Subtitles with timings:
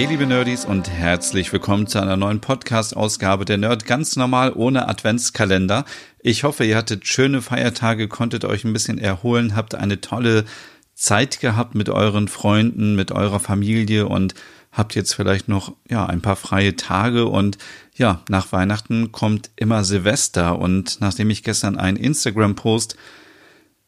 [0.00, 4.88] Hey liebe Nerdies und herzlich willkommen zu einer neuen Podcast-Ausgabe der Nerd ganz normal ohne
[4.88, 5.84] Adventskalender.
[6.20, 10.46] Ich hoffe, ihr hattet schöne Feiertage, konntet euch ein bisschen erholen, habt eine tolle
[10.94, 14.32] Zeit gehabt mit euren Freunden, mit eurer Familie und
[14.72, 17.58] habt jetzt vielleicht noch ja ein paar freie Tage und
[17.94, 22.96] ja, nach Weihnachten kommt immer Silvester und nachdem ich gestern einen Instagram Post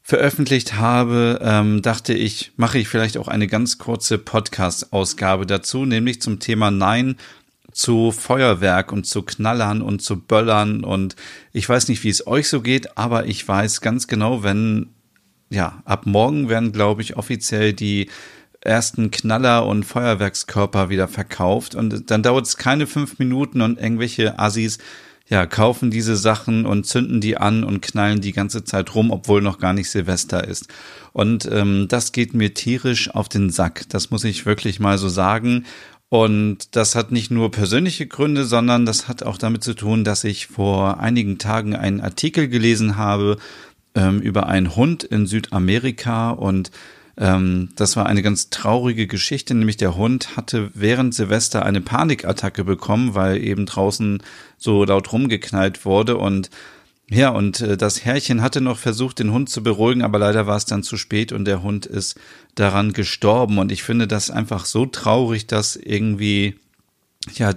[0.02, 6.20] veröffentlicht habe, ähm, dachte ich, mache ich vielleicht auch eine ganz kurze Podcast-Ausgabe dazu, nämlich
[6.20, 7.16] zum Thema Nein
[7.72, 11.16] zu Feuerwerk und zu Knallern und zu Böllern und
[11.52, 14.90] ich weiß nicht, wie es euch so geht, aber ich weiß ganz genau, wenn,
[15.48, 18.10] ja, ab morgen werden, glaube ich, offiziell die
[18.60, 24.38] ersten Knaller und Feuerwerkskörper wieder verkauft und dann dauert es keine fünf Minuten und irgendwelche
[24.38, 24.78] Assis
[25.28, 29.40] ja, kaufen diese Sachen und zünden die an und knallen die ganze Zeit rum, obwohl
[29.40, 30.68] noch gar nicht Silvester ist.
[31.12, 33.84] Und ähm, das geht mir tierisch auf den Sack.
[33.88, 35.64] Das muss ich wirklich mal so sagen.
[36.08, 40.24] Und das hat nicht nur persönliche Gründe, sondern das hat auch damit zu tun, dass
[40.24, 43.38] ich vor einigen Tagen einen Artikel gelesen habe
[43.94, 46.70] ähm, über einen Hund in Südamerika und
[47.16, 52.64] ähm, das war eine ganz traurige Geschichte, nämlich der Hund hatte während Silvester eine Panikattacke
[52.64, 54.22] bekommen, weil eben draußen
[54.56, 56.50] so laut rumgeknallt wurde und
[57.10, 60.56] ja, und äh, das Herrchen hatte noch versucht, den Hund zu beruhigen, aber leider war
[60.56, 62.18] es dann zu spät und der Hund ist
[62.54, 63.58] daran gestorben.
[63.58, 66.56] Und ich finde das einfach so traurig, dass irgendwie,
[67.34, 67.52] ja,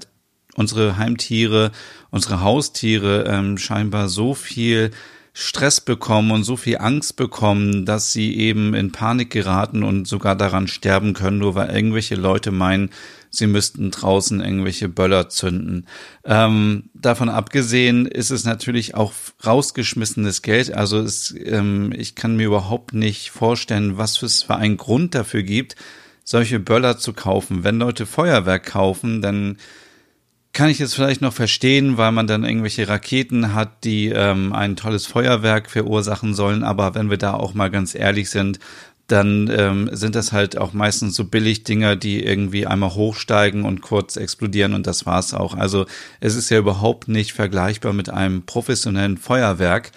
[0.55, 1.71] unsere Heimtiere,
[2.11, 4.91] unsere Haustiere ähm, scheinbar so viel
[5.37, 10.33] Stress bekommen und so viel Angst bekommen, dass sie eben in Panik geraten und sogar
[10.33, 12.89] daran sterben können, nur weil irgendwelche Leute meinen,
[13.31, 15.87] sie müssten draußen irgendwelche Böller zünden.
[16.23, 19.11] Ähm, davon abgesehen ist es natürlich auch
[19.45, 20.73] rausgeschmissenes Geld.
[20.73, 25.43] Also es, ähm, ich kann mir überhaupt nicht vorstellen, was es für einen Grund dafür
[25.43, 25.75] gibt,
[26.23, 27.65] solche Böller zu kaufen.
[27.65, 29.57] Wenn Leute Feuerwerk kaufen, dann
[30.55, 34.77] kann ich es vielleicht noch verstehen, weil man dann irgendwelche Raketen hat, die ähm, ein
[34.77, 36.63] tolles Feuerwerk verursachen sollen.
[36.63, 38.59] Aber wenn wir da auch mal ganz ehrlich sind,
[39.07, 44.15] dann ähm, sind das halt auch meistens so Billigdinger, die irgendwie einmal hochsteigen und kurz
[44.15, 45.55] explodieren und das war's auch.
[45.55, 45.87] Also
[46.21, 49.91] es ist ja überhaupt nicht vergleichbar mit einem professionellen Feuerwerk.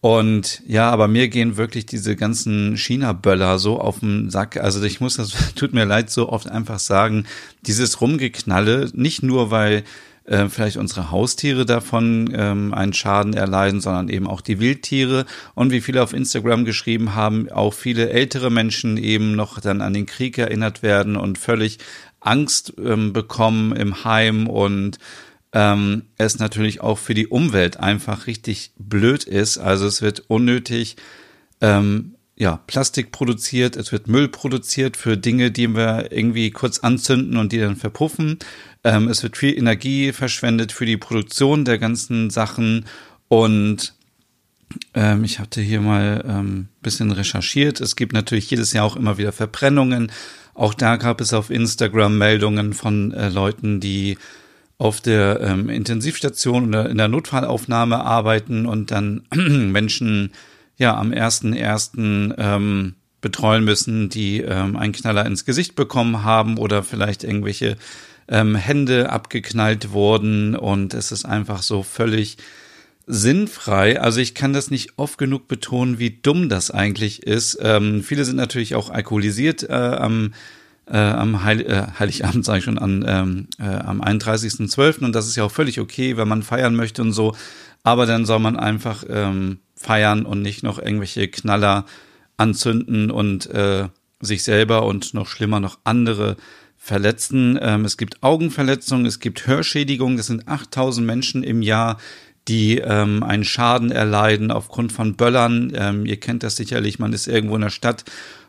[0.00, 4.56] Und ja, aber mir gehen wirklich diese ganzen China-Böller so auf den Sack.
[4.56, 7.26] Also ich muss das, tut mir leid, so oft einfach sagen,
[7.66, 9.84] dieses Rumgeknalle, nicht nur weil
[10.26, 15.24] äh, vielleicht unsere Haustiere davon ähm, einen Schaden erleiden, sondern eben auch die Wildtiere.
[15.54, 19.94] Und wie viele auf Instagram geschrieben haben, auch viele ältere Menschen eben noch dann an
[19.94, 21.78] den Krieg erinnert werden und völlig
[22.20, 24.98] Angst ähm, bekommen im Heim und
[25.52, 29.58] ähm, es natürlich auch für die Umwelt einfach richtig blöd ist.
[29.58, 30.96] Also es wird unnötig
[31.60, 37.38] ähm, ja, Plastik produziert, es wird Müll produziert für Dinge, die wir irgendwie kurz anzünden
[37.38, 38.38] und die dann verpuffen.
[38.84, 42.84] Ähm, es wird viel Energie verschwendet für die Produktion der ganzen Sachen
[43.28, 43.94] und
[44.94, 47.80] ähm, ich hatte hier mal ähm, bisschen recherchiert.
[47.80, 50.12] Es gibt natürlich jedes Jahr auch immer wieder Verbrennungen.
[50.54, 54.18] Auch da gab es auf Instagram Meldungen von äh, Leuten, die
[54.78, 60.32] auf der ähm, Intensivstation oder in der Notfallaufnahme arbeiten und dann Menschen
[60.76, 66.58] ja am ersten ersten ähm, betreuen müssen, die ähm, einen Knaller ins Gesicht bekommen haben
[66.58, 67.76] oder vielleicht irgendwelche
[68.28, 72.36] ähm, Hände abgeknallt wurden und es ist einfach so völlig
[73.06, 74.00] sinnfrei.
[74.00, 77.58] Also ich kann das nicht oft genug betonen, wie dumm das eigentlich ist.
[77.62, 80.34] Ähm, viele sind natürlich auch alkoholisiert äh, am
[80.86, 85.04] äh, am Heil äh, Heiligabend, sage ich schon, an, ähm, äh, am 31.12.
[85.04, 87.34] Und das ist ja auch völlig okay, wenn man feiern möchte und so.
[87.82, 91.84] Aber dann soll man einfach ähm, feiern und nicht noch irgendwelche Knaller
[92.36, 93.88] anzünden und äh,
[94.20, 96.36] sich selber und noch schlimmer noch andere
[96.76, 97.58] verletzen.
[97.60, 100.16] Ähm, es gibt Augenverletzungen, es gibt Hörschädigungen.
[100.16, 101.98] Das sind 8000 Menschen im Jahr,
[102.48, 105.72] die ähm, einen Schaden erleiden aufgrund von Böllern.
[105.74, 108.04] Ähm, ihr kennt das sicherlich, man ist irgendwo in der Stadt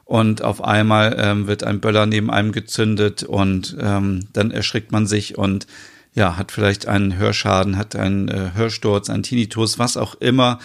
[0.06, 5.06] und auf einmal ähm, wird ein Böller neben einem gezündet und ähm, dann erschrickt man
[5.06, 5.68] sich und
[6.14, 10.60] ja, hat vielleicht einen Hörschaden, hat einen äh, Hörsturz, einen Tinnitus, was auch immer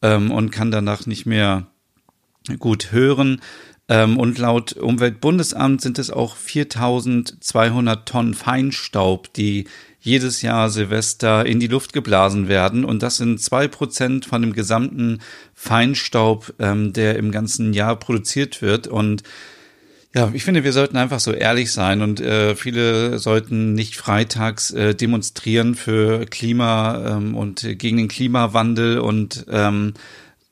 [0.00, 1.66] ähm, und kann danach nicht mehr
[2.58, 3.40] gut hören.
[3.88, 9.66] Ähm, und laut Umweltbundesamt sind es auch 4200 Tonnen Feinstaub, die
[10.04, 12.84] jedes Jahr Silvester in die Luft geblasen werden.
[12.84, 15.20] Und das sind zwei Prozent von dem gesamten
[15.54, 18.86] Feinstaub, ähm, der im ganzen Jahr produziert wird.
[18.86, 19.22] Und
[20.14, 24.70] ja, ich finde, wir sollten einfach so ehrlich sein und äh, viele sollten nicht freitags
[24.70, 29.94] äh, demonstrieren für Klima ähm, und gegen den Klimawandel und ähm,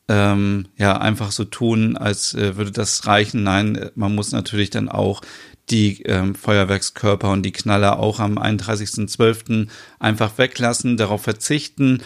[0.08, 3.43] ähm, ja einfach so tun, als äh, würde das reichen.
[3.44, 5.20] Nein, man muss natürlich dann auch
[5.70, 9.68] die ähm, Feuerwerkskörper und die Knaller auch am 31.12.
[9.98, 12.02] einfach weglassen, darauf verzichten.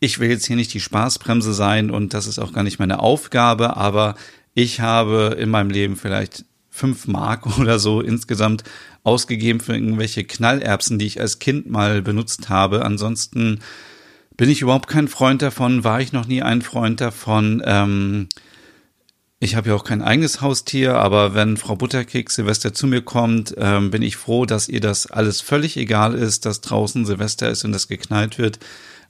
[0.00, 3.00] Ich will jetzt hier nicht die Spaßbremse sein und das ist auch gar nicht meine
[3.00, 4.16] Aufgabe, aber
[4.54, 8.64] ich habe in meinem Leben vielleicht fünf Mark oder so insgesamt
[9.04, 12.84] ausgegeben für irgendwelche Knallerbsen, die ich als Kind mal benutzt habe.
[12.84, 13.60] Ansonsten
[14.36, 17.62] bin ich überhaupt kein Freund davon, war ich noch nie ein Freund davon.
[17.64, 18.28] Ähm,
[19.44, 23.54] ich habe ja auch kein eigenes Haustier, aber wenn Frau Butterkeks Silvester zu mir kommt,
[23.58, 27.62] ähm, bin ich froh, dass ihr das alles völlig egal ist, dass draußen Silvester ist
[27.64, 28.58] und das geknallt wird.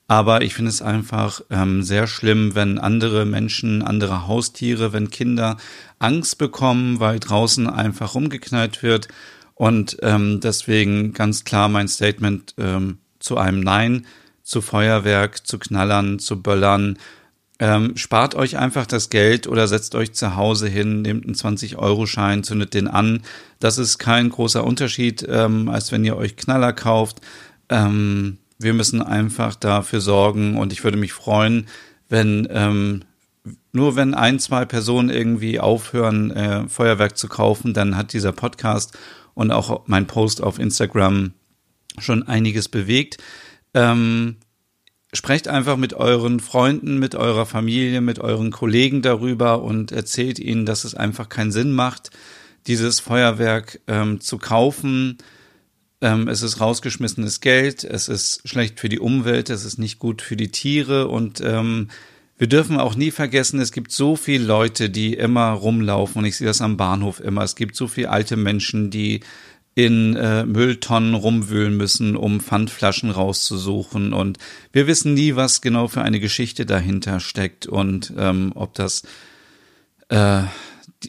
[0.08, 5.56] Aber ich finde es einfach ähm, sehr schlimm, wenn andere Menschen, andere Haustiere, wenn Kinder
[6.00, 9.06] Angst bekommen, weil draußen einfach rumgeknallt wird.
[9.54, 14.04] Und ähm, deswegen ganz klar mein Statement ähm, zu einem Nein,
[14.42, 16.98] zu Feuerwerk, zu Knallern, zu Böllern.
[17.66, 22.44] Ähm, spart euch einfach das Geld oder setzt euch zu Hause hin, nehmt einen 20-Euro-Schein,
[22.44, 23.22] zündet den an.
[23.58, 27.22] Das ist kein großer Unterschied, ähm, als wenn ihr euch Knaller kauft.
[27.70, 31.66] Ähm, wir müssen einfach dafür sorgen und ich würde mich freuen,
[32.10, 33.00] wenn ähm,
[33.72, 38.98] nur wenn ein, zwei Personen irgendwie aufhören, äh, Feuerwerk zu kaufen, dann hat dieser Podcast
[39.32, 41.32] und auch mein Post auf Instagram
[41.96, 43.16] schon einiges bewegt.
[43.72, 44.36] Ähm,
[45.14, 50.66] sprecht einfach mit euren Freunden, mit eurer Familie, mit euren Kollegen darüber und erzählt ihnen,
[50.66, 52.10] dass es einfach keinen Sinn macht,
[52.66, 55.18] dieses Feuerwerk ähm, zu kaufen
[56.04, 60.20] ähm, es ist rausgeschmissenes Geld, es ist schlecht für die Umwelt, es ist nicht gut
[60.20, 61.88] für die Tiere und ähm,
[62.36, 66.36] wir dürfen auch nie vergessen, es gibt so viele Leute, die immer rumlaufen und ich
[66.36, 67.42] sehe das am Bahnhof immer.
[67.42, 69.20] Es gibt so viele alte Menschen, die
[69.74, 74.12] in äh, Mülltonnen rumwühlen müssen, um Pfandflaschen rauszusuchen.
[74.12, 74.38] Und
[74.72, 79.02] wir wissen nie, was genau für eine Geschichte dahinter steckt und ähm, ob das.
[80.08, 80.42] Äh,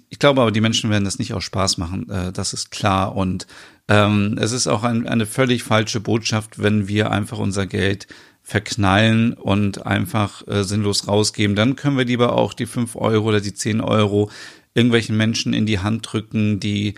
[0.09, 3.15] ich glaube aber, die Menschen werden das nicht aus Spaß machen, äh, das ist klar.
[3.15, 3.47] Und
[3.88, 8.07] ähm, es ist auch ein, eine völlig falsche Botschaft, wenn wir einfach unser Geld
[8.41, 11.56] verknallen und einfach äh, sinnlos rausgeben.
[11.56, 14.29] Dann können wir lieber auch die fünf Euro oder die zehn Euro
[14.73, 16.95] irgendwelchen Menschen in die Hand drücken, die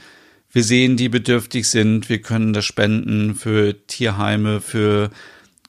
[0.52, 2.10] wir sehen, die bedürftig sind.
[2.10, 5.12] Wir können das spenden für Tierheime, für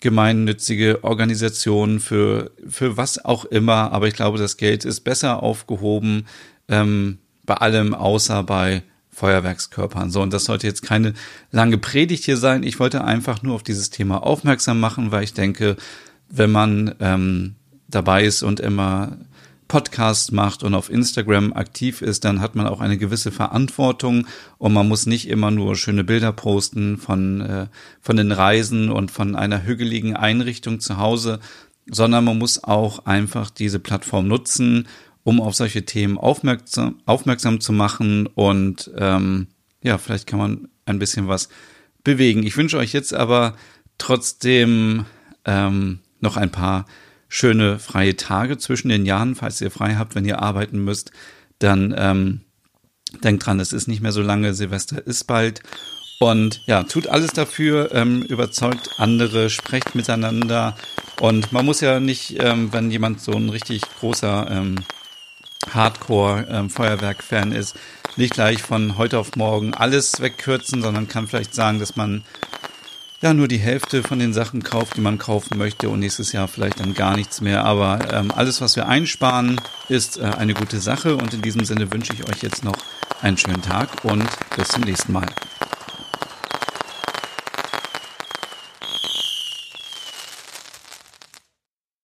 [0.01, 3.93] gemeinnützige Organisationen, für, für was auch immer.
[3.93, 6.27] Aber ich glaube, das Geld ist besser aufgehoben
[6.69, 10.11] ähm, bei allem, außer bei Feuerwerkskörpern.
[10.11, 11.15] So, und das sollte jetzt keine
[11.51, 12.63] lange Predigt hier sein.
[12.63, 15.77] Ich wollte einfach nur auf dieses Thema aufmerksam machen, weil ich denke,
[16.29, 17.57] wenn man ähm,
[17.89, 19.19] dabei ist und immer
[19.69, 24.27] Podcast macht und auf Instagram aktiv ist, dann hat man auch eine gewisse Verantwortung
[24.57, 27.67] und man muss nicht immer nur schöne Bilder posten von, äh,
[28.01, 31.39] von den Reisen und von einer hügeligen Einrichtung zu Hause,
[31.87, 34.89] sondern man muss auch einfach diese Plattform nutzen,
[35.23, 39.49] um auf solche Themen aufmerksam, aufmerksam zu machen und ähm,
[39.83, 41.51] ja, vielleicht kann man ein bisschen was
[42.03, 42.43] bewegen.
[42.43, 43.55] Ich wünsche euch jetzt aber
[43.99, 45.05] trotzdem
[45.45, 46.87] ähm, noch ein paar
[47.29, 51.11] schöne freie Tage zwischen den Jahren, falls ihr frei habt, wenn ihr arbeiten müsst,
[51.59, 52.41] dann ähm,
[53.23, 55.63] denkt dran, es ist nicht mehr so lange, Silvester ist bald.
[56.21, 60.77] Und ja, tut alles dafür, ähm, überzeugt andere, sprecht miteinander.
[61.21, 64.77] Und man muss ja nicht, ähm, wenn jemand so ein richtig großer ähm,
[65.73, 67.77] Hardcore-Feuerwerk-Fan ist,
[68.17, 72.25] nicht gleich von heute auf morgen alles wegkürzen, sondern kann vielleicht sagen, dass man
[73.21, 76.49] ja nur die Hälfte von den Sachen kauft, die man kaufen möchte und nächstes Jahr
[76.49, 77.65] vielleicht dann gar nichts mehr.
[77.65, 81.93] Aber ähm, alles, was wir einsparen, ist äh, eine gute Sache und in diesem Sinne
[81.93, 82.77] wünsche ich euch jetzt noch
[83.21, 84.25] einen schönen Tag und
[84.57, 85.29] bis zum nächsten Mal.